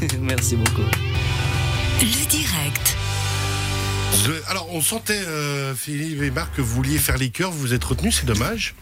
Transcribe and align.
Merci 0.20 0.56
beaucoup. 0.56 0.82
Le 2.00 2.26
direct. 2.28 2.96
Je- 4.24 4.50
alors, 4.50 4.68
on 4.72 4.80
sentait, 4.80 5.14
euh, 5.26 5.74
Philippe 5.74 6.22
et 6.22 6.30
Marc, 6.30 6.54
que 6.56 6.62
vous 6.62 6.74
vouliez 6.74 6.98
faire 6.98 7.16
les 7.18 7.30
vous 7.52 7.58
vous 7.58 7.74
êtes 7.74 7.84
retenus, 7.84 8.16
c'est 8.20 8.26
dommage. 8.26 8.74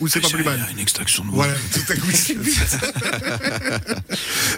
Ou 0.00 0.08
c'est 0.08 0.20
pas 0.20 0.28
plus 0.30 0.44
mal 0.44 0.64
Une 0.72 0.78
extraction 0.78 1.24
de. 1.24 1.30
Voilà, 1.30 1.54
tout 1.72 1.92
à 1.92 1.96
coup, 1.96 2.08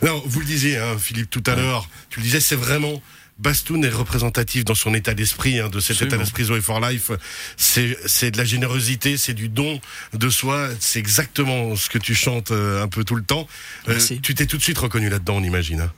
non, 0.03 0.23
vous 0.27 0.41
le 0.41 0.47
disiez, 0.47 0.79
hein, 0.79 0.97
Philippe, 0.99 1.31
tout 1.31 1.43
à 1.47 1.55
l'heure, 1.55 1.89
tu 2.11 2.21
le 2.21 2.25
disais, 2.25 2.41
c'est 2.41 2.57
vraiment. 2.57 3.01
Bastoun 3.37 3.85
est 3.85 3.89
représentatif 3.89 4.65
dans 4.65 4.77
son 4.77 4.95
état 4.95 5.13
d'esprit, 5.13 5.59
hein, 5.59 5.69
de 5.69 5.81
cet 5.81 5.97
Absolument. 5.97 6.15
état 6.15 6.23
d'esprit 6.23 6.45
Zoé 6.45 6.61
for 6.61 6.79
Life. 6.81 7.11
C'est, 7.57 7.99
c'est 8.07 8.31
de 8.31 8.39
la 8.39 8.45
générosité, 8.45 9.17
c'est 9.17 9.35
du 9.35 9.49
don 9.49 9.81
de 10.13 10.31
soi. 10.31 10.69
C'est 10.79 11.01
exactement 11.01 11.75
ce 11.75 11.89
que 11.89 11.99
tu 11.99 12.15
chantes 12.15 12.53
euh, 12.53 12.81
un 12.81 12.87
peu 12.87 13.03
tout 13.03 13.17
le 13.17 13.25
temps. 13.25 13.49
Euh, 13.89 13.95
Merci. 13.95 14.21
tu 14.21 14.37
t'es 14.37 14.47
tout 14.47 14.57
de 14.57 14.63
suite 14.63 14.79
reconnu 14.79 15.09
là-dedans, 15.09 15.39
on 15.39 15.43
imagine. 15.43 15.81
hein. 15.81 15.93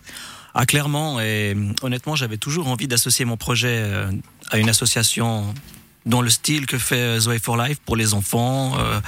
Ah, 0.54 0.64
clairement, 0.64 1.20
et 1.20 1.54
honnêtement, 1.82 2.16
j'avais 2.16 2.38
toujours 2.38 2.68
envie 2.68 2.88
d'associer 2.88 3.27
mon 3.27 3.36
projet 3.36 3.80
euh, 3.82 4.10
à 4.50 4.56
une 4.56 4.70
association 4.70 5.54
dans 6.06 6.23
le 6.23 6.30
style 6.30 6.66
que 6.66 6.78
fait 6.78 7.01
euh, 7.01 7.20
Zoé 7.20 7.38
for 7.38 7.56
Life 7.56 7.78
pour 7.84 7.96
les 7.96 8.14
enfants, 8.14 8.78
euh, 8.78 9.01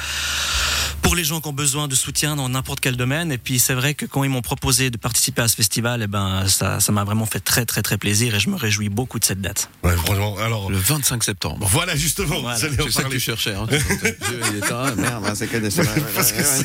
pour 1.09 1.17
les 1.17 1.25
gens 1.25 1.41
qui 1.41 1.49
ont 1.49 1.55
besoin 1.55 1.89
de 1.89 1.95
soutien 1.95 2.37
dans 2.37 2.51
n'importe 2.51 2.81
quel 2.81 2.95
domaine. 2.95 3.33
Et 3.33 3.39
puis, 3.39 3.59
c'est 3.59 3.73
vrai 3.73 3.95
que 3.95 4.05
quand 4.05 4.25
ils 4.25 4.29
m'ont 4.31 4.43
proposé 4.43 4.91
de 4.91 4.99
participer 4.99 5.41
à 5.41 5.49
ce 5.49 5.57
festival, 5.57 6.03
eh 6.03 6.07
ben, 6.07 6.47
ça, 6.47 6.81
ça 6.81 6.93
m'a 6.93 7.03
vraiment 7.03 7.25
fait 7.25 7.41
très, 7.41 7.65
très, 7.65 7.81
très 7.81 7.97
plaisir 7.97 8.35
et 8.35 8.41
je 8.41 8.51
me 8.51 8.57
réjouis 8.57 8.91
beaucoup 8.91 9.19
de 9.19 9.25
cette 9.25 9.41
date. 9.41 9.71
Ouais, 9.83 9.97
franchement. 9.97 10.37
Alors, 10.37 10.71
Le 10.71 10.77
25 10.77 11.25
septembre. 11.25 11.67
voilà 11.71 11.97
justement. 11.97 12.41
Voilà. 12.43 12.59
C'est 12.59 12.91
ça 12.91 13.05
que 13.05 13.09
tu 13.09 13.21
cherchais. 13.21 13.55
Hein. 13.55 13.67
Il 13.71 14.59
est 14.59 14.97
Merde, 14.97 15.33
c'est 15.35 15.47
que 15.47 15.57
des- 15.57 15.71
Parce 16.15 16.33
que 16.33 16.43
c'est- 16.43 16.65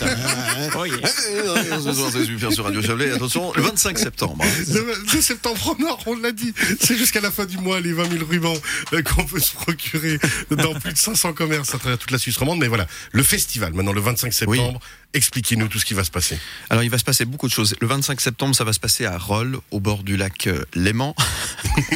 Oh 0.77 0.83
yeah. 0.85 1.79
Ce 1.81 1.93
soir, 1.93 2.09
c'est 2.11 2.25
super 2.25 2.51
sur 2.51 2.65
Radio 2.65 2.81
Chablais. 2.81 3.11
Attention, 3.11 3.53
le 3.55 3.61
25 3.61 3.97
septembre. 3.97 4.43
hein. 4.43 4.63
Le, 5.13 5.21
septembre 5.21 5.77
en 5.79 5.83
or, 5.85 6.03
on 6.05 6.17
l'a 6.19 6.33
dit. 6.33 6.53
C'est 6.81 6.97
jusqu'à 6.97 7.21
la 7.21 7.31
fin 7.31 7.45
du 7.45 7.57
mois, 7.59 7.79
les 7.79 7.93
20 7.93 8.11
000 8.11 8.25
rubans 8.25 8.57
euh, 8.91 9.01
qu'on 9.03 9.23
peut 9.23 9.39
se 9.39 9.53
procurer 9.53 10.19
dans 10.51 10.73
plus 10.73 10.91
de 10.91 10.97
500 10.97 11.31
commerces 11.31 11.73
à 11.73 11.77
travers 11.79 11.97
toute 11.97 12.11
la 12.11 12.17
Suisse 12.17 12.35
romande. 12.35 12.59
Mais 12.59 12.67
voilà, 12.67 12.87
le 13.13 13.23
festival, 13.23 13.71
maintenant 13.73 13.93
le 13.93 14.01
25 14.01 14.32
septembre, 14.33 14.79
expliquez-nous 15.13 15.67
tout 15.67 15.77
ce 15.79 15.85
qui 15.85 15.93
va 15.93 16.03
se 16.03 16.09
passer. 16.11 16.37
Alors, 16.71 16.83
il 16.83 16.89
va 16.89 16.97
se 16.97 17.03
passer 17.03 17.25
beaucoup 17.25 17.47
de 17.47 17.53
choses. 17.53 17.75
Le 17.79 17.87
25 17.87 18.19
septembre, 18.19 18.55
ça 18.55 18.63
va 18.63 18.73
se 18.73 18.79
passer 18.79 19.05
à 19.05 19.17
Rolles, 19.17 19.57
au 19.71 19.79
bord 19.79 20.01
du 20.03 20.17
lac 20.17 20.47
euh, 20.47 20.63
Léman, 20.73 21.13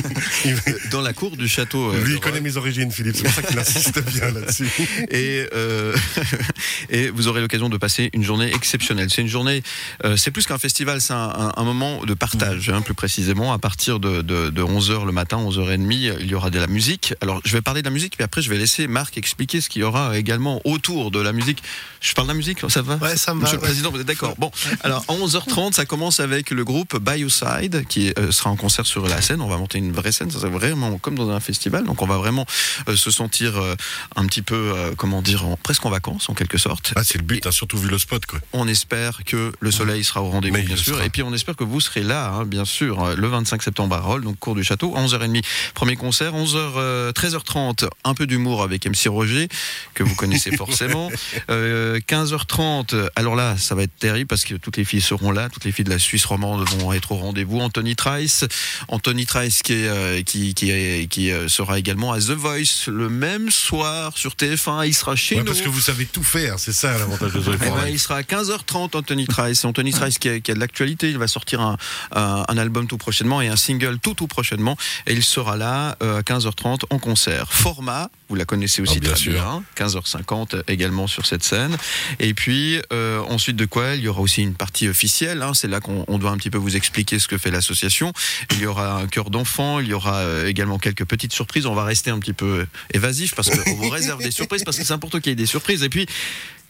dans 0.91 1.02
la 1.02 1.13
cour 1.13 1.35
du 1.35 1.47
château. 1.47 1.91
euh, 1.93 2.03
Lui, 2.03 2.13
il 2.15 2.19
connaît 2.19 2.41
mes 2.41 2.58
origines, 2.58 2.91
Philippe. 2.91 3.15
C'est 3.15 3.23
pour 3.23 3.33
ça 3.33 3.41
qu'il 3.41 3.58
insiste 3.59 3.99
bien 4.13 4.31
là-dessus. 4.31 4.69
Et, 5.11 5.47
euh, 5.53 5.95
et 6.89 7.09
vous 7.09 7.27
aurez 7.27 7.41
l'occasion 7.41 7.69
de 7.69 7.77
passer 7.77 8.09
une 8.13 8.23
journée 8.23 8.53
exceptionnelle. 8.53 9.09
C'est 9.09 9.21
une 9.21 9.27
journée, 9.27 9.63
euh, 10.05 10.15
c'est 10.17 10.31
plus 10.31 10.45
qu'un 10.45 10.58
festival, 10.58 11.02
c'est 11.02 11.13
un, 11.13 11.17
un- 11.30 11.53
un 11.55 11.63
moment 11.63 12.03
de 12.05 12.13
partage, 12.13 12.69
hein, 12.69 12.81
plus 12.81 12.93
précisément. 12.93 13.53
À 13.53 13.58
partir 13.59 13.99
de, 13.99 14.21
de, 14.21 14.49
de 14.49 14.61
11h 14.63 15.05
le 15.05 15.11
matin, 15.11 15.38
11h30, 15.38 16.17
il 16.19 16.27
y 16.27 16.33
aura 16.35 16.49
de 16.49 16.59
la 16.59 16.67
musique. 16.67 17.13
Alors, 17.21 17.41
je 17.45 17.53
vais 17.53 17.61
parler 17.61 17.81
de 17.81 17.88
la 17.88 17.91
musique, 17.93 18.15
puis 18.15 18.23
après, 18.23 18.41
je 18.41 18.49
vais 18.49 18.58
laisser 18.58 18.88
Marc 18.88 19.17
expliquer 19.17 19.61
ce 19.61 19.69
qu'il 19.69 19.81
y 19.81 19.85
aura 19.85 20.17
également 20.17 20.61
autour 20.65 21.11
de 21.11 21.19
la 21.19 21.33
musique. 21.33 21.63
Je 22.02 22.13
parle 22.13 22.27
de 22.28 22.31
la 22.33 22.36
musique, 22.38 22.59
ça 22.70 22.81
va 22.81 22.95
Ouais, 22.97 23.16
ça 23.17 23.33
me 23.33 23.42
Monsieur 23.42 23.56
le 23.58 23.61
Président, 23.61 23.89
vous 23.92 24.00
êtes 24.00 24.08
d'accord 24.08 24.36
Bon, 24.38 24.52
alors, 24.83 25.03
à 25.08 25.14
11h30, 25.14 25.73
ça 25.73 25.86
commence 25.86 26.20
avec 26.20 26.52
le 26.52 26.64
groupe 26.64 26.97
By 27.00 27.20
Your 27.22 27.31
Side, 27.31 27.86
qui 27.88 28.14
euh, 28.20 28.31
sera 28.31 28.50
en 28.50 28.56
concert 28.56 28.86
sur 28.86 29.08
la 29.08 29.22
scène. 29.22 29.42
On 29.42 29.47
va 29.47 29.58
monter 29.58 29.78
une 29.78 29.92
vraie 29.92 30.11
scène, 30.11 30.30
ça 30.30 30.39
sera 30.39 30.50
vraiment 30.50 30.98
comme 30.98 31.16
dans 31.16 31.30
un 31.30 31.39
festival. 31.39 31.86
Donc, 31.86 32.02
on 32.02 32.05
va 32.08 32.17
vraiment 32.17 32.45
euh, 32.89 32.95
se 32.95 33.09
sentir 33.11 33.58
euh, 33.58 33.75
un 34.16 34.25
petit 34.25 34.42
peu, 34.42 34.73
comment 34.98 35.22
dire, 35.22 35.45
en- 35.45 35.58
presque 35.58 35.86
en 35.86 35.89
vacances, 35.89 36.30
en 36.30 36.33
quelque 36.33 36.58
sorte. 36.58 36.94
Ah, 36.95 37.03
c'est 37.03 37.17
le 37.17 37.23
but, 37.23 37.48
hein, 37.48 37.52
surtout 37.52 37.78
vu 37.78 37.88
le 37.89 37.98
spot, 37.98 38.25
quoi. 38.25 38.39
On 38.53 38.67
espère 38.67 39.23
que 39.25 39.52
le 39.59 39.72
soleil 39.72 40.03
sera 40.03 40.22
au 40.22 40.30
rendez-vous, 40.30 40.58
bien 40.58 40.75
sûr. 40.75 40.95
sera. 40.95 41.05
Et 41.05 41.09
puis 41.09 41.23
on 41.23 41.33
espère 41.33 41.55
que 41.55 41.64
vous 41.64 41.80
serez 41.80 42.03
là, 42.03 42.30
hein, 42.33 42.45
bien 42.45 42.66
sûr, 42.66 43.16
le 43.16 43.28
25 43.28 43.64
septembre 43.64 43.95
à 43.95 44.00
Rolles, 44.02 44.23
donc 44.23 44.38
cours 44.39 44.55
du 44.55 44.64
château, 44.64 44.94
11h30. 44.98 45.44
Premier 45.73 45.95
concert, 45.95 46.33
11h, 46.33 46.55
euh, 46.78 47.11
13h30, 47.11 47.88
un 48.03 48.14
peu 48.14 48.28
d'humour 48.28 48.64
avec 48.64 48.86
MC 48.86 49.08
Roger, 49.08 49.48
que 49.94 50.04
vous 50.04 50.15
connaissez 50.15 50.55
forcément. 50.55 51.09
Euh, 51.49 51.99
15h30, 52.08 53.10
alors 53.16 53.36
là, 53.36 53.58
ça 53.58 53.76
va 53.76 53.84
être 53.84 53.95
terrible 53.98 54.28
parce 54.28 54.45
que 54.45 54.56
toutes 54.56 54.78
les 54.78 54.86
filles 54.86 55.02
seront 55.02 55.32
là, 55.32 55.50
toutes 55.50 55.66
les 55.66 55.72
filles 55.72 55.86
de 55.86 55.90
la 55.90 56.00
Suisse 56.00 56.26
romande 56.26 56.68
vont 56.70 56.94
être 56.94 57.12
au 57.12 57.16
rendez-vous. 57.18 57.60
Anthony 57.60 57.95
Trice, 57.95 58.45
Anthony 58.88 59.26
Trice 59.26 59.62
qui, 59.62 59.73
est, 59.73 59.88
euh, 59.88 60.22
qui, 60.23 60.54
qui, 60.54 60.72
est- 60.72 61.08
qui 61.10 61.32
euh, 61.32 61.48
sera 61.48 61.80
également 61.80 62.14
à 62.14 62.20
The 62.20 62.32
Voice 62.32 62.88
le 62.88 63.10
même 63.10 63.52
soir 63.52 64.18
sur 64.18 64.32
TF1. 64.36 64.88
Il 64.88 64.94
sera 64.94 65.16
chez 65.16 65.36
Ouais, 65.36 65.42
nous. 65.42 65.48
parce 65.48 65.62
que 65.62 65.70
vous 65.70 65.80
savez 65.82 66.06
tout 66.06 66.23
faire, 66.23 66.60
c'est 66.60 66.72
ça 66.73 66.98
l'avantage 66.98 67.34
de 67.34 67.42
Zoé 67.42 67.56
Eh 67.62 67.66
for 67.66 67.76
ben, 67.78 67.88
il 67.90 68.00
sera 68.00 68.16
à 68.18 68.22
15h30, 68.22 68.95
Anthony 68.95 69.28
Trice. 69.28 69.66
Anthony 69.66 69.92
Trice 69.92 70.18
qui 70.20 70.30
a, 70.30 70.39
qui 70.39 70.52
a 70.52 70.54
de 70.54 70.60
l'actualité. 70.60 71.10
Il 71.10 71.18
va 71.18 71.28
sortir 71.28 71.62
un, 71.62 71.78
un- 72.14 72.45
un 72.48 72.58
album 72.58 72.88
tout 72.88 72.98
prochainement 72.98 73.42
et 73.42 73.48
un 73.48 73.56
single 73.56 74.00
tout 74.00 74.14
tout 74.14 74.28
prochainement. 74.28 74.78
Et 75.08 75.14
il 75.14 75.24
sera 75.24 75.58
là 75.58 75.98
euh, 76.02 76.20
à 76.20 76.22
15h30 76.22 76.82
en 76.89 77.00
concert. 77.00 77.52
Format, 77.52 78.10
vous 78.30 78.36
la 78.36 78.45
connaissez 78.45 78.82
aussi 78.82 78.95
Ah, 78.98 79.00
bien 79.02 79.12
très 79.12 79.20
sûr. 79.20 79.34
bien. 79.34 79.64
15h50 79.78 80.64
également 80.68 81.08
sur 81.08 81.26
cette 81.26 81.44
scène. 81.44 81.76
Et 82.19 82.33
puis 82.33 82.81
euh, 82.93 83.19
ensuite 83.30 83.55
de 83.55 83.65
quoi 83.65 83.95
il 83.95 84.02
y 84.02 84.08
aura 84.08 84.21
aussi 84.21 84.41
une 84.41 84.55
partie 84.55 84.87
officielle. 84.87 85.41
hein. 85.41 85.53
C'est 85.53 85.67
là 85.67 85.80
qu'on 85.80 86.05
on 86.08 86.17
doit 86.17 86.31
un 86.31 86.37
petit 86.37 86.49
peu 86.49 86.58
vous 86.58 86.75
expliquer 86.75 87.19
ce 87.19 87.27
que 87.27 87.37
fait 87.37 87.52
l'association. 87.52 88.13
Il 88.52 88.59
y 88.59 88.65
aura 88.65 88.97
un 88.97 89.08
cœur 89.08 89.30
d'enfant. 89.30 89.80
Il 89.80 89.87
y 89.87 89.93
aura 89.93 90.17
euh, 90.17 90.47
également 90.47 90.77
quelques 90.77 91.05
petites 91.05 91.33
surprises. 91.33 91.65
On 91.65 91.75
va 91.75 91.83
rester 91.83 92.11
un 92.11 92.19
petit 92.19 92.33
peu 92.33 92.65
évasif 92.93 93.35
parce 93.35 93.49
qu'on 93.49 93.75
vous 93.75 93.89
réserve 93.89 94.21
des 94.21 94.31
surprises 94.31 94.63
parce 94.63 94.77
que 94.77 94.83
c'est 94.83 94.93
important 94.93 95.19
qu'il 95.19 95.31
y 95.31 95.33
ait 95.33 95.35
des 95.35 95.45
surprises. 95.45 95.83
Et 95.83 95.89
puis 95.89 96.05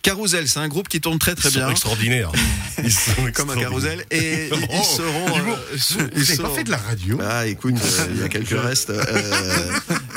Carousel, 0.07 0.47
c'est 0.47 0.59
un 0.59 0.67
groupe 0.69 0.87
qui 0.87 1.01
tourne 1.01 1.19
très 1.19 1.35
très 1.35 1.49
Ils 1.49 1.53
sont 1.53 1.59
bien. 1.59 1.69
extraordinaires. 1.69 2.31
Ils 2.83 2.91
sont 2.93 3.11
Comme 3.33 3.49
un 3.49 3.55
carousel 3.57 4.05
et 4.11 4.49
ils 4.49 4.83
seront. 4.83 5.37
Humour. 5.39 5.57
euh, 5.57 6.07
ils 6.15 6.21
n'avez 6.21 6.37
pas 6.37 6.49
fait 6.49 6.63
de 6.63 6.69
la 6.71 6.77
radio? 6.77 7.19
Ah, 7.27 7.47
écoute, 7.47 7.73
euh, 7.83 8.07
il 8.11 8.21
y 8.21 8.23
a 8.23 8.29
quelques 8.29 8.49
restes. 8.59 8.91
Euh, 8.91 9.31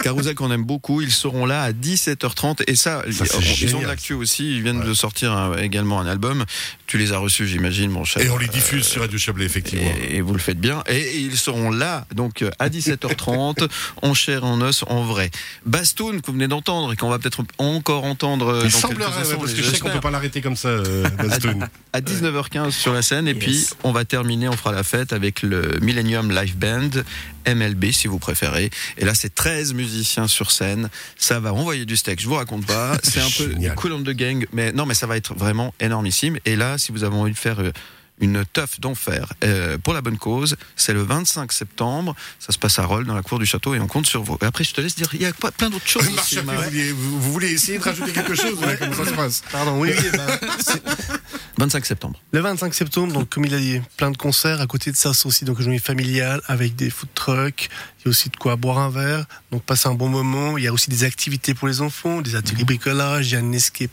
Carousel 0.03 0.35
qu'on 0.35 0.51
aime 0.53 0.65
beaucoup, 0.65 1.01
ils 1.01 1.11
seront 1.11 1.47
là 1.47 1.63
à 1.63 1.73
17h30 1.73 2.63
et 2.67 2.77
ça, 2.77 3.03
Ça, 3.11 3.25
c'est 3.27 3.63
ils 3.63 3.75
ont 3.77 3.81
de 3.81 3.87
l'actu 3.87 4.13
aussi. 4.13 4.57
Ils 4.57 4.63
viennent 4.63 4.83
de 4.85 4.93
sortir 4.95 5.33
un- 5.33 5.57
également 5.57 6.01
un 6.01 6.07
album. 6.07 6.45
Tu 6.87 6.99
les 6.99 7.13
as 7.13 7.19
reçus, 7.19 7.47
j'imagine, 7.49 7.91
mon 7.91 8.05
cher. 8.05 8.23
Et 8.23 8.29
on 8.31 8.37
les 8.39 8.49
diffuse 8.49 8.85
sur 8.85 9.01
Radio 9.01 9.19
Chablais, 9.19 9.45
effectivement. 9.47 9.91
Et, 10.11 10.17
et 10.17 10.21
vous 10.21 10.33
le 10.35 10.39
faites 10.39 10.61
bien. 10.61 10.83
Et 10.87 11.17
ils 11.19 11.39
seront 11.39 11.71
là, 11.71 12.07
donc 12.15 12.45
à 12.59 12.69
17h30, 12.69 13.69
en 14.03 14.13
chair, 14.15 14.45
en 14.45 14.61
os, 14.61 14.85
en 14.89 15.03
vrai. 15.05 15.31
Bastoun, 15.67 16.21
que 16.21 16.27
vous 16.27 16.35
venez 16.35 16.49
d'entendre 16.49 16.93
et 16.93 16.97
qu'on 16.97 17.09
va 17.09 17.19
peut-être 17.19 17.43
encore 17.59 18.05
entendre 18.05 18.63
Il 18.67 18.71
dans 18.71 18.89
quelques 18.89 19.01
ouais, 19.01 19.37
parce 19.39 19.53
que 19.55 19.63
qu'on 19.83 19.91
peut 19.91 20.01
pas 20.01 20.11
l'arrêter 20.11 20.41
comme 20.41 20.57
ça, 20.57 20.69
euh, 20.69 21.09
Bastoun. 21.11 21.69
à 21.93 22.01
19h15 22.01 22.71
sur 22.71 22.93
la 22.93 23.03
scène 23.03 23.27
et 23.29 23.33
Yes. 23.33 23.39
puis 23.45 23.67
on 23.85 23.93
va 23.93 24.05
terminer, 24.05 24.49
on 24.49 24.57
fera 24.57 24.73
la 24.73 24.83
fête 24.83 25.13
avec 25.13 25.43
le 25.43 25.79
Millennium 25.81 26.31
Live 26.31 26.57
Band, 26.57 26.91
MLB 27.47 27.91
si 27.93 28.07
vous 28.09 28.19
préférez. 28.19 28.71
Et 28.99 29.05
là 29.05 29.15
c'est 29.15 29.35
13 29.35 29.75
musiciens 29.75 30.29
sur 30.29 30.51
scène, 30.51 30.89
ça 31.17 31.41
va 31.41 31.53
envoyer 31.53 31.85
du 31.85 31.97
steak, 31.97 32.21
je 32.21 32.27
vous 32.29 32.35
raconte 32.35 32.67
pas, 32.67 32.97
c'est 33.03 33.21
un 33.21 33.29
peu 33.31 33.55
cool 33.77 33.93
on 33.93 34.01
the 34.03 34.11
gang, 34.11 34.47
mais 34.53 34.73
non 34.73 34.87
mais 34.87 34.95
ça 34.95 35.07
va 35.07 35.17
être 35.17 35.35
vraiment 35.35 35.75
énormissime. 35.81 36.39
Et 36.45 36.57
là 36.57 36.79
si 36.79 36.93
vous 36.93 37.05
avez 37.05 37.17
envie 37.17 37.33
de 37.33 37.39
faire 37.39 37.61
euh, 37.61 37.73
une 38.21 38.45
teuf 38.53 38.79
d'enfer 38.81 39.33
euh, 39.45 39.79
pour 39.79 39.93
la 39.95 40.01
bonne 40.03 40.19
cause. 40.19 40.57
C'est 40.77 40.93
le 40.93 41.03
25 41.03 41.53
septembre. 41.53 42.15
Ça 42.39 42.53
se 42.53 42.59
passe 42.59 42.79
à 42.79 42.85
Rolles, 42.85 43.07
dans 43.07 43.15
la 43.15 43.23
cour 43.23 43.39
du 43.39 43.47
château, 43.47 43.75
et 43.75 43.81
on 43.81 43.87
compte 43.87 44.07
sur 44.07 44.23
vous. 44.23 44.37
Et 44.43 44.45
après, 44.45 44.65
je 44.65 44.73
te 44.75 44.81
laisse 44.81 44.95
dire, 44.95 45.09
il 45.15 45.23
y 45.23 45.27
a 45.27 45.33
plein 45.33 45.71
d'autres 45.71 45.87
choses. 45.89 46.05
Marc 46.11 46.25
aussi, 46.27 46.35
Chapuis, 46.37 46.47
Marc. 46.47 46.59
vous, 46.59 46.71
vouliez- 46.71 46.93
vous- 46.93 47.21
vous 47.21 47.33
voulez 47.33 47.51
essayer 47.53 47.79
de 47.79 47.83
rajouter 47.85 48.13
quelque 48.13 48.35
chose 48.35 48.61
là, 48.61 48.77
Comment 48.77 48.95
ça 48.95 49.05
se 49.07 49.11
passe? 49.15 49.43
Pardon, 49.51 49.79
oui, 49.81 49.91
oui, 49.97 50.09
bah, 50.17 50.39
c'est 50.61 50.83
25 51.59 51.85
septembre. 51.85 52.21
le 52.33 52.41
25 52.41 52.73
septembre, 52.75 53.13
donc 53.13 53.29
comme 53.29 53.45
il 53.45 53.55
a 53.55 53.59
dit, 53.59 53.81
plein 53.97 54.11
de 54.11 54.17
concerts. 54.17 54.61
À 54.61 54.67
côté 54.67 54.91
de 54.93 54.97
ça, 54.97 55.13
c'est 55.15 55.27
aussi 55.27 55.45
donc 55.45 55.59
une 55.59 55.65
journée 55.65 55.79
familiale 55.79 56.41
avec 56.47 56.75
des 56.77 56.91
food 56.91 57.09
trucks. 57.15 57.69
Il 58.01 58.07
y 58.07 58.09
a 58.09 58.11
aussi 58.11 58.29
de 58.31 58.37
quoi 58.37 58.57
boire 58.57 58.79
un 58.79 58.89
verre, 58.91 59.25
donc 59.53 59.63
passer 59.63 59.89
un 59.89 59.95
bon 59.95 60.09
moment. 60.09 60.57
Il 60.57 60.65
y 60.65 60.69
a 60.69 60.73
aussi 60.73 60.89
des 60.91 61.05
activités 61.05 61.53
pour 61.55 61.69
les 61.69 61.81
enfants, 61.83 62.21
des 62.23 62.35
ateliers 62.35 62.65
bricolage. 62.65 63.29
Il 63.29 63.33
y 63.35 63.37
a 63.37 63.41
une 63.41 63.55
escape 63.55 63.91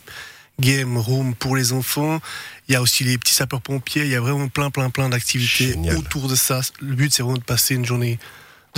game 0.60 0.96
room 0.98 1.34
pour 1.34 1.56
les 1.56 1.72
enfants. 1.72 2.20
Il 2.68 2.72
y 2.72 2.76
a 2.76 2.82
aussi 2.82 3.04
les 3.04 3.18
petits 3.18 3.34
sapeurs-pompiers. 3.34 4.02
Il 4.04 4.10
y 4.10 4.16
a 4.16 4.20
vraiment 4.20 4.48
plein, 4.48 4.70
plein, 4.70 4.90
plein 4.90 5.08
d'activités 5.08 5.76
autour 5.96 6.28
de 6.28 6.34
ça. 6.34 6.60
Le 6.80 6.94
but, 6.94 7.12
c'est 7.12 7.22
vraiment 7.22 7.38
de 7.38 7.44
passer 7.44 7.74
une 7.74 7.84
journée 7.84 8.18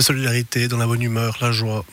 solidarité, 0.01 0.67
dans 0.67 0.77
la 0.77 0.87
bonne 0.87 1.01
humeur, 1.01 1.37
la 1.41 1.51
joie. 1.51 1.85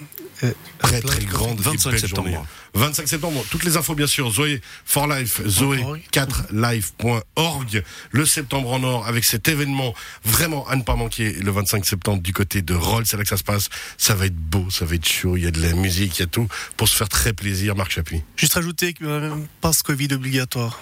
Et 0.43 0.53
Très 0.79 1.01
très 1.01 1.19
de- 1.19 1.25
grande 1.25 1.59
et 1.59 1.63
25 1.65 1.91
belle 1.91 1.99
septembre. 2.01 2.29
journée. 2.31 2.47
25 2.75 3.09
septembre, 3.09 3.45
toutes 3.51 3.65
les 3.65 3.77
infos 3.77 3.97
bien 3.97 4.07
sûr, 4.07 4.31
Zoé 4.31 4.61
for 4.85 5.09
Life, 5.09 5.41
Org. 5.41 5.49
Zoé4life.org, 5.49 7.83
le 8.13 8.25
septembre 8.27 8.71
en 8.73 8.85
or 8.85 9.05
avec 9.09 9.25
cet 9.25 9.49
événement 9.49 9.95
vraiment 10.25 10.65
à 10.69 10.77
ne 10.77 10.83
pas 10.83 10.95
manquer 10.95 11.33
le 11.33 11.51
25 11.51 11.85
septembre 11.85 12.23
du 12.23 12.33
côté 12.33 12.63
de 12.63 12.75
Rolls, 12.75 13.05
c'est 13.07 13.17
là 13.17 13.25
que 13.25 13.29
ça 13.29 13.37
se 13.37 13.43
passe, 13.43 13.69
ça 13.97 14.15
va 14.15 14.27
être 14.27 14.37
beau, 14.37 14.71
ça 14.71 14.85
va 14.85 14.95
être 14.95 15.09
chaud, 15.09 15.37
il 15.37 15.43
y 15.43 15.47
a 15.47 15.51
de 15.51 15.61
la 15.61 15.73
musique, 15.73 16.17
il 16.19 16.21
y 16.21 16.25
a 16.25 16.29
tout, 16.29 16.47
pour 16.77 16.89
se 16.89 16.95
faire 16.97 17.09
très 17.09 17.33
plaisir, 17.33 17.75
Marc 17.75 17.91
Chapuis. 17.91 18.23
Juste 18.37 18.55
rajouter 18.55 18.93
que 18.93 19.05
euh, 19.05 19.35
passe 19.61 19.83
Covid 19.83 20.13
obligatoire. 20.13 20.79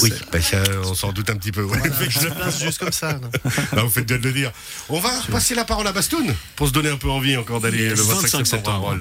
Oui, 0.00 0.12
bah, 0.32 0.40
ça, 0.40 0.62
on 0.84 0.94
s'en 0.94 1.12
doute 1.12 1.28
un 1.30 1.36
petit 1.36 1.50
peu. 1.52 1.62
ouais, 1.62 1.76
Voilà, 1.78 1.84
je 1.84 1.88
effectivement. 2.02 2.34
le 2.34 2.40
place 2.40 2.60
juste 2.62 2.78
comme 2.78 2.92
ça. 2.92 3.12
là. 3.12 3.20
Ah, 3.72 3.82
vous 3.82 3.90
faites 3.90 4.06
bien 4.06 4.18
de 4.18 4.22
le 4.22 4.32
dire. 4.32 4.52
On 4.88 5.00
va 5.00 5.10
passer 5.30 5.54
la 5.54 5.64
parole 5.64 5.86
à 5.86 5.92
Bastoun 5.92 6.34
pour 6.54 6.68
se 6.68 6.72
donner 6.72 6.88
un 6.90 6.96
peu 6.96 7.10
envie 7.10 7.36
encore 7.36 7.60
d'aller 7.60 7.88
le 7.90 7.94
25 8.00 8.46
septembre. 8.46 8.96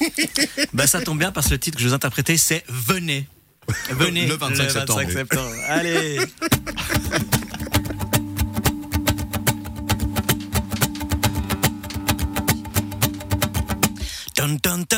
Bah, 0.72 0.86
ça 0.86 1.00
tombe 1.02 1.18
bien 1.18 1.32
parce 1.32 1.48
que 1.48 1.52
le 1.52 1.58
titre 1.58 1.76
que 1.76 1.82
je 1.82 1.88
vous 1.88 1.94
interpréter, 1.94 2.36
c'est 2.36 2.64
Venez. 2.68 3.28
Venez 3.90 4.26
Le 4.26 4.34
25 4.36 4.70
septembre. 4.70 5.02
septembre. 5.12 5.52
Allez 5.68 6.18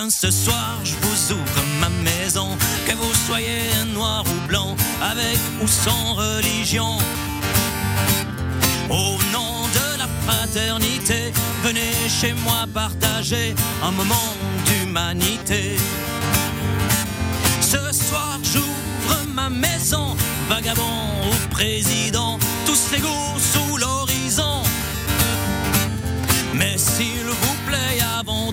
Ce 0.08 0.30
soir, 0.30 0.78
je 0.82 0.94
vous 1.02 1.32
ouvre 1.32 1.62
ma 1.78 1.88
maison. 1.90 2.56
Que 2.86 2.94
vous 2.94 3.12
soyez 3.26 3.68
noir 3.92 4.24
ou 4.26 4.46
blanc, 4.46 4.74
avec 5.02 5.38
ou 5.62 5.66
sans 5.66 6.14
religion. 6.14 6.96
Au 8.88 9.18
nom 9.30 9.68
de 9.74 9.98
la 9.98 10.08
fraternité, 10.24 11.32
venez 11.62 11.92
chez 12.08 12.32
moi 12.44 12.66
partager 12.72 13.54
un 13.82 13.90
moment 13.90 14.32
d'humanité. 14.64 15.76
Ce 17.60 17.92
soir, 17.92 18.38
j'ouvre 18.42 19.26
ma 19.34 19.50
maison, 19.50 20.16
vagabond 20.48 21.04
ou 21.26 21.48
président, 21.48 22.38
tous 22.64 22.96
égaux 22.96 23.38
sous 23.38 23.76
l'horizon. 23.76 24.62
Mais 26.54 26.78
s'il 26.78 27.26
vous 27.26 27.56
plaît, 27.66 27.98
avant 28.18 28.50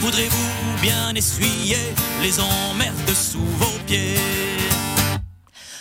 voudrez-vous 0.00 0.80
bien 0.82 1.14
essuyer 1.14 1.94
les 2.22 2.38
emmerdes 2.40 3.14
sous 3.14 3.44
vos 3.58 3.78
pieds? 3.86 4.16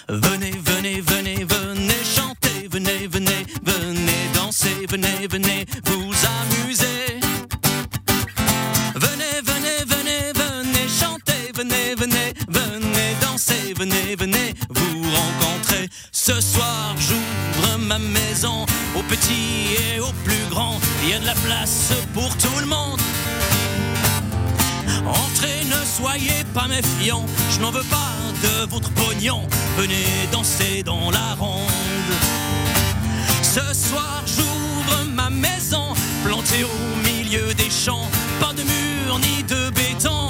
Venez, 0.08 0.54
venez, 0.64 1.02
venez, 1.02 1.44
venez 1.44 2.04
chanter, 2.04 2.68
venez, 2.72 3.08
venez, 3.08 3.46
venez 3.64 4.30
danser, 4.34 4.86
venez, 4.90 5.28
venez 5.30 5.66
vous 5.86 6.14
amuser. 6.40 7.20
Venez, 8.96 9.42
venez, 9.44 9.84
venez, 9.86 10.32
venez 10.34 10.88
chanter, 10.88 11.52
venez, 11.54 11.96
venez, 11.96 12.34
venez 12.48 13.16
danser, 13.22 13.74
venez, 13.78 14.16
venez 14.16 14.54
vous 14.70 15.04
rencontrer. 15.04 15.90
Ce 16.12 16.40
soir, 16.40 16.96
j'ouvre 16.98 17.78
ma 17.80 18.00
maison 18.00 18.66
aux 18.96 19.04
petits 19.04 19.76
et 19.78 20.00
aux 20.00 20.14
plus 20.24 20.46
grands. 20.50 20.80
Il 21.04 21.10
y 21.10 21.14
a 21.14 21.20
de 21.20 21.26
la 21.26 21.36
place 21.36 21.92
pour 22.14 22.36
tout 22.38 22.60
le 22.60 22.66
monde. 22.66 23.00
Entrez, 25.08 25.64
ne 25.66 25.86
soyez 25.86 26.44
pas 26.54 26.68
méfiants, 26.68 27.26
je 27.52 27.60
n'en 27.60 27.72
veux 27.72 27.84
pas 27.84 28.14
de 28.44 28.70
votre 28.70 28.92
pognon. 28.92 29.48
Venez 29.78 30.06
danser 30.32 30.84
dans 30.84 31.10
la 31.12 31.36
ronde. 31.36 32.14
Ce 33.42 33.74
soir, 33.74 34.24
j'ouvre 34.26 35.06
ma 35.14 35.30
maison, 35.30 35.94
plantée 36.24 36.64
au 36.64 37.08
milieu 37.08 37.54
des 37.54 37.70
champs. 37.70 38.08
Pas 38.40 38.54
de 38.54 38.64
mur 38.64 39.20
ni 39.20 39.44
de 39.44 39.70
béton, 39.72 40.30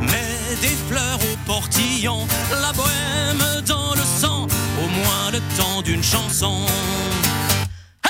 mais 0.00 0.56
des 0.60 0.76
fleurs 0.88 1.18
au 1.32 1.36
portillon. 1.46 2.26
La 2.62 2.72
bohème 2.72 3.62
dans 3.66 3.94
le 3.94 4.02
sang, 4.20 4.46
au 4.82 4.88
moins 4.88 5.30
le 5.32 5.40
temps 5.56 5.82
d'une 5.82 6.02
chanson. 6.02 6.56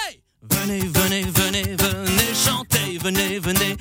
Hey 0.01 0.21
Venez, 0.51 0.81
venez, 0.81 1.23
venez, 1.23 1.77
venez 1.77 2.35
chanter, 2.35 2.99
venez, 3.03 3.39
venez, 3.39 3.74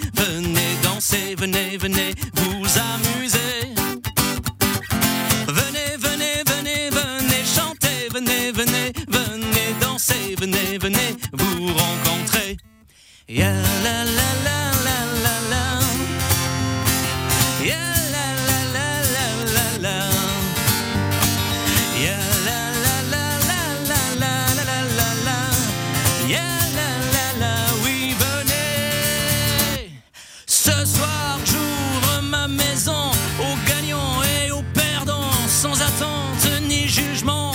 attente 35.94 36.62
ni 36.68 36.88
jugement. 36.88 37.54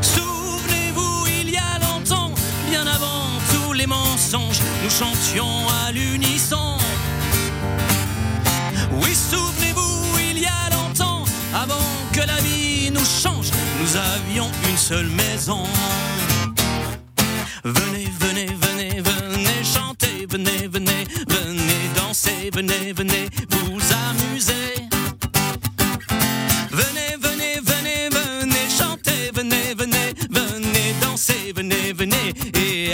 Souvenez-vous, 0.00 1.26
il 1.40 1.50
y 1.50 1.56
a 1.56 1.78
longtemps, 1.80 2.32
bien 2.68 2.86
avant 2.86 3.26
tous 3.52 3.72
les 3.72 3.86
mensonges, 3.86 4.60
nous 4.82 4.90
chantions 4.90 5.68
à 5.86 5.92
l'unisson. 5.92 6.78
Oui, 8.92 9.14
souvenez-vous, 9.14 10.18
il 10.30 10.38
y 10.38 10.46
a 10.46 10.70
longtemps, 10.70 11.24
avant 11.54 11.86
que 12.12 12.20
la 12.20 12.40
vie 12.40 12.90
nous 12.90 13.04
change, 13.04 13.50
nous 13.80 13.96
avions 13.96 14.50
une 14.68 14.76
seule 14.76 15.08
maison. 15.08 15.64
Venez, 17.64 18.08
venez, 18.20 18.46
venez, 18.46 19.00
venez 19.00 19.64
chanter, 19.64 20.26
venez, 20.28 20.68
venez, 20.68 21.04
venez 21.28 21.88
danser, 21.96 22.50
venez, 22.52 22.92
venez 22.92 23.23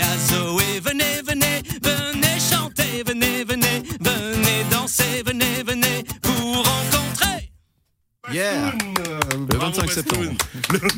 à 0.01 0.17
Zoé, 0.17 0.79
venez, 0.83 1.21
venez, 1.25 1.61
venez 1.81 2.39
chanter, 2.39 3.03
venez, 3.05 3.43
venez, 3.43 3.83
venez 3.99 4.63
danser, 4.69 5.23
venez, 5.25 5.63
venez 5.63 6.03
vous 6.23 6.53
rencontrer. 6.53 7.51
Yeah 8.31 8.71
Le 9.51 9.57
25 9.57 9.91
septembre. 9.91 10.31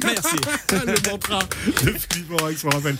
Merci. 0.03 0.35
le 0.71 1.09
mantra 1.09 1.39
de 1.83 1.91
Philippe 1.91 2.29
Morax, 2.29 2.61
je 2.61 2.67
me 2.67 2.73
rappelle. 2.73 2.97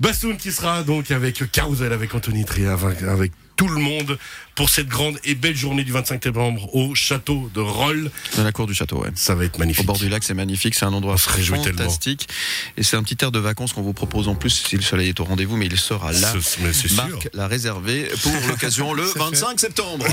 Bassoun 0.00 0.36
qui 0.36 0.52
sera 0.52 0.82
donc 0.82 1.10
avec 1.10 1.50
Carousel, 1.50 1.92
avec 1.92 2.14
Anthony 2.14 2.44
Tria, 2.44 2.72
avec, 2.72 3.02
avec 3.02 3.32
tout 3.56 3.68
le 3.68 3.80
monde 3.80 4.18
pour 4.54 4.68
cette 4.68 4.88
grande 4.88 5.18
et 5.24 5.34
belle 5.34 5.56
journée 5.56 5.82
du 5.82 5.92
25 5.92 6.22
septembre 6.22 6.74
au 6.74 6.94
château 6.94 7.50
de 7.54 7.60
Rolles. 7.60 8.10
Dans 8.36 8.44
la 8.44 8.52
cour 8.52 8.66
du 8.66 8.74
château, 8.74 8.98
ouais. 9.02 9.08
Ça 9.14 9.34
va 9.34 9.44
être 9.46 9.56
Au 9.56 9.58
magnifique. 9.60 9.86
bord 9.86 9.96
du 9.98 10.08
lac, 10.10 10.22
c'est 10.22 10.34
magnifique, 10.34 10.74
c'est 10.74 10.84
un 10.84 10.92
endroit 10.92 11.16
tellement. 11.16 11.62
fantastique. 11.62 12.28
Et 12.76 12.82
c'est 12.82 12.96
un 12.96 13.02
petit 13.02 13.16
air 13.22 13.32
de 13.32 13.38
vacances 13.38 13.72
qu'on 13.72 13.80
vous 13.82 13.94
propose 13.94 14.28
en 14.28 14.34
plus 14.34 14.50
si 14.68 14.76
le 14.76 14.82
soleil 14.82 15.08
est 15.08 15.20
au 15.20 15.24
rendez-vous, 15.24 15.56
mais 15.56 15.66
il 15.66 15.78
sera 15.78 16.12
là. 16.12 16.32
Ce- 16.34 16.40
sûr. 16.72 16.96
Marc 16.96 17.28
l'a 17.32 17.46
réservé 17.46 18.10
pour 18.22 18.32
l'occasion 18.48 18.92
le 18.92 19.04
25 19.04 19.58
septembre. 19.58 20.04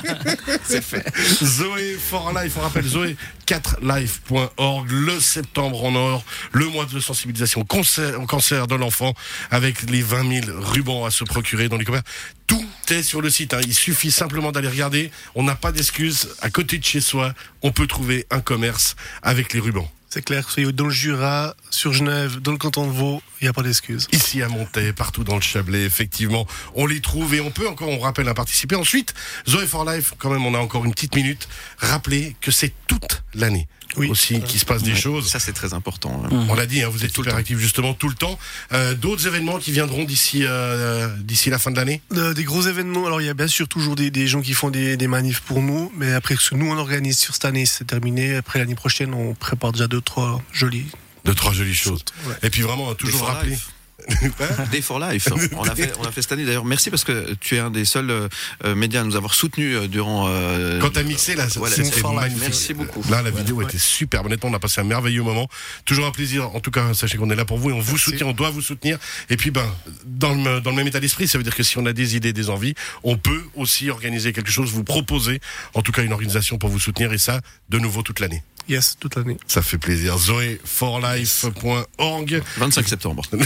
c'est 0.64 0.82
fait. 0.82 1.04
Zoé 1.44 1.94
for 2.00 2.32
Life, 2.40 2.54
on 2.56 2.60
rappelle 2.62 2.84
Zoé 2.86 3.16
4life.org, 3.46 4.90
le 4.90 5.20
septembre 5.20 5.84
en 5.84 5.94
or, 5.94 6.24
le 6.52 6.66
mois 6.66 6.84
de 6.86 7.00
sensibilisation 7.00 7.64
cancer, 7.64 8.20
au 8.20 8.26
cancer 8.26 8.66
de 8.66 8.74
l'enfant, 8.74 9.14
avec 9.50 9.88
les 9.90 10.02
20 10.02 10.42
000 10.46 10.58
rubans 10.60 11.04
à 11.06 11.10
se 11.10 11.24
procurer 11.24 11.68
dans 11.68 11.76
les 11.76 11.84
commerces. 11.84 12.04
Tout 12.48 12.66
est 12.90 13.04
sur 13.04 13.20
le 13.20 13.30
site, 13.30 13.54
hein. 13.54 13.60
il 13.64 13.74
suffit 13.74 14.10
simplement 14.10 14.50
d'aller 14.50 14.68
regarder, 14.68 15.12
on 15.36 15.44
n'a 15.44 15.54
pas 15.54 15.70
d'excuses, 15.70 16.30
à 16.40 16.50
côté 16.50 16.78
de 16.78 16.84
chez 16.84 17.00
soi, 17.00 17.34
on 17.62 17.70
peut 17.70 17.86
trouver 17.86 18.26
un 18.30 18.40
commerce 18.40 18.96
avec 19.22 19.52
les 19.52 19.60
rubans. 19.60 19.88
C'est 20.10 20.22
clair, 20.22 20.48
soyez 20.48 20.72
dans 20.72 20.86
le 20.86 20.90
Jura, 20.90 21.54
sur 21.68 21.92
Genève, 21.92 22.40
dans 22.40 22.52
le 22.52 22.56
canton 22.56 22.86
de 22.86 22.92
Vaud, 22.92 23.22
il 23.40 23.44
n'y 23.44 23.48
a 23.48 23.52
pas 23.52 23.62
d'excuse. 23.62 24.08
Ici 24.10 24.42
à 24.42 24.48
Montaix, 24.48 24.94
partout 24.94 25.22
dans 25.22 25.34
le 25.34 25.42
Chablais, 25.42 25.84
effectivement, 25.84 26.46
on 26.74 26.86
les 26.86 27.02
trouve 27.02 27.34
et 27.34 27.40
on 27.40 27.50
peut 27.50 27.68
encore, 27.68 27.90
on 27.90 27.98
rappelle, 27.98 28.26
à 28.28 28.34
participer. 28.34 28.74
Ensuite, 28.74 29.12
Zoé 29.46 29.66
for 29.66 29.84
Life, 29.84 30.14
quand 30.16 30.30
même, 30.30 30.46
on 30.46 30.54
a 30.54 30.58
encore 30.58 30.86
une 30.86 30.94
petite 30.94 31.14
minute. 31.14 31.46
Rappelez 31.76 32.34
que 32.40 32.50
c'est 32.50 32.72
toute 32.86 33.22
l'année 33.34 33.68
Oui. 33.96 34.08
aussi 34.10 34.40
qu'il 34.42 34.60
se 34.60 34.64
passe 34.64 34.82
des 34.82 34.92
Ouais, 34.92 34.98
choses. 35.00 35.28
Ça, 35.28 35.38
c'est 35.40 35.52
très 35.52 35.72
important. 35.74 36.22
hein. 36.24 36.46
On 36.48 36.54
l'a 36.54 36.66
dit, 36.66 36.82
hein, 36.82 36.88
vous 36.90 37.04
êtes 37.04 37.12
tout 37.12 37.22
super 37.22 37.36
actifs 37.36 37.58
justement 37.58 37.94
tout 37.94 38.08
le 38.08 38.14
temps. 38.14 38.38
Euh, 38.72 38.94
D'autres 38.94 39.26
événements 39.26 39.58
qui 39.58 39.72
viendront 39.72 40.04
d'ici 40.04 40.42
euh, 40.44 41.08
d'ici 41.20 41.50
la 41.50 41.58
fin 41.58 41.70
de 41.70 41.76
l'année? 41.76 42.02
Euh, 42.12 42.34
des 42.34 42.44
gros 42.44 42.62
événements, 42.62 43.06
alors 43.06 43.20
il 43.20 43.26
y 43.26 43.30
a 43.30 43.34
bien 43.34 43.48
sûr 43.48 43.66
toujours 43.66 43.96
des, 43.96 44.10
des 44.10 44.26
gens 44.28 44.42
qui 44.42 44.52
font 44.52 44.70
des, 44.70 44.96
des 44.96 45.08
manifs 45.08 45.40
pour 45.40 45.62
nous, 45.62 45.90
mais 45.96 46.12
après 46.12 46.36
ce 46.38 46.50
que 46.50 46.54
nous 46.56 46.66
on 46.70 46.76
organise 46.76 47.18
sur 47.18 47.34
cette 47.34 47.44
année, 47.46 47.66
c'est 47.66 47.84
terminé. 47.86 48.36
Après 48.36 48.58
l'année 48.58 48.74
prochaine, 48.74 49.14
on 49.14 49.34
prépare 49.34 49.72
déjà 49.72 49.86
deux, 49.88 50.00
trois 50.00 50.42
jolis. 50.52 50.86
Deux, 51.24 51.34
trois 51.34 51.52
jolies 51.52 51.74
choses. 51.74 52.04
Ouais. 52.26 52.34
Et 52.42 52.50
puis 52.50 52.62
vraiment, 52.62 52.94
toujours 52.94 53.26
rappeler. 53.26 53.50
life. 53.52 53.70
Day 54.70 54.80
for 54.80 54.98
Life. 54.98 55.28
On 55.56 55.64
l'a 55.64 55.74
fait, 55.74 55.92
on 55.98 56.02
l'a 56.02 56.12
fait 56.12 56.22
cette 56.22 56.32
année. 56.32 56.44
D'ailleurs, 56.44 56.64
merci 56.64 56.90
parce 56.90 57.04
que 57.04 57.34
tu 57.40 57.56
es 57.56 57.58
un 57.58 57.70
des 57.70 57.84
seuls 57.84 58.10
euh, 58.10 58.74
médias 58.74 59.00
à 59.00 59.04
nous 59.04 59.16
avoir 59.16 59.34
soutenus 59.34 59.76
euh, 59.76 59.88
durant. 59.88 60.26
euh, 60.28 60.80
Quand 60.80 60.90
t'as 60.90 61.02
mixé 61.02 61.34
là, 61.34 61.46
Voilà, 61.56 61.74
c'était 61.76 62.02
magnifique. 62.02 62.40
Merci 62.40 62.74
beaucoup. 62.74 63.02
Là, 63.10 63.22
la 63.22 63.30
vidéo 63.30 63.60
était 63.62 63.78
super. 63.78 64.24
Honnêtement, 64.24 64.50
on 64.50 64.54
a 64.54 64.58
passé 64.60 64.80
un 64.80 64.84
merveilleux 64.84 65.22
moment. 65.22 65.48
Toujours 65.84 66.06
un 66.06 66.10
plaisir. 66.12 66.54
En 66.54 66.60
tout 66.60 66.70
cas, 66.70 66.94
sachez 66.94 67.18
qu'on 67.18 67.30
est 67.30 67.36
là 67.36 67.44
pour 67.44 67.58
vous 67.58 67.70
et 67.70 67.72
on 67.72 67.80
vous 67.80 67.98
soutient. 67.98 68.26
On 68.26 68.32
doit 68.32 68.50
vous 68.50 68.62
soutenir. 68.62 68.98
Et 69.30 69.36
puis, 69.36 69.50
ben, 69.50 69.66
dans 70.04 70.32
le, 70.34 70.60
dans 70.60 70.70
le 70.70 70.76
même 70.76 70.86
état 70.86 71.00
d'esprit, 71.00 71.26
ça 71.28 71.38
veut 71.38 71.44
dire 71.44 71.54
que 71.56 71.62
si 71.62 71.78
on 71.78 71.86
a 71.86 71.92
des 71.92 72.16
idées, 72.16 72.32
des 72.32 72.50
envies, 72.50 72.74
on 73.02 73.16
peut 73.16 73.42
aussi 73.56 73.90
organiser 73.90 74.32
quelque 74.32 74.50
chose, 74.50 74.70
vous 74.70 74.84
proposer, 74.84 75.40
en 75.74 75.82
tout 75.82 75.92
cas, 75.92 76.02
une 76.02 76.12
organisation 76.12 76.56
pour 76.58 76.70
vous 76.70 76.78
soutenir. 76.78 77.12
Et 77.12 77.18
ça, 77.18 77.40
de 77.68 77.78
nouveau 77.78 78.02
toute 78.02 78.20
l'année. 78.20 78.42
Yes, 78.68 78.96
toute 79.00 79.16
l'année. 79.16 79.38
Ça 79.46 79.62
fait 79.62 79.78
plaisir. 79.78 80.18
Zoé4life.org. 80.18 82.42
25 82.58 82.86
septembre. 82.88 83.22
Et 83.32 83.38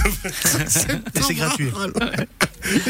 c'est 1.22 1.34
gratuit. 1.34 1.68
Et 1.68 1.70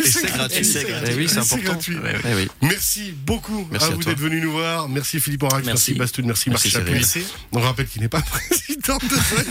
c'est 0.02 0.26
gratuit. 0.26 0.64
c'est 0.64 0.84
gratuit. 0.84 1.08
Eh 1.12 1.14
oui, 1.14 1.28
c'est 1.28 1.38
important. 1.38 1.62
gratuit. 1.62 1.96
Eh 2.24 2.34
oui. 2.34 2.48
Merci 2.62 3.12
beaucoup 3.12 3.68
Merci 3.70 3.86
à 3.86 3.90
à 3.90 3.92
vous 3.94 4.02
d'être 4.02 4.18
venu 4.18 4.40
nous 4.40 4.52
voir. 4.52 4.88
Merci 4.88 5.20
Philippe 5.20 5.42
Orac, 5.42 5.62
merci, 5.64 5.92
Merci. 5.92 5.94
Bastoun, 5.94 6.24
merci, 6.26 6.48
Merci, 6.50 6.70
Marc 6.72 6.86
Chapuis. 6.86 7.24
On 7.52 7.60
rappelle 7.60 7.86
qu'il 7.86 8.02
n'est 8.02 8.08
pas 8.08 8.20
président 8.22 8.98
de 8.98 9.14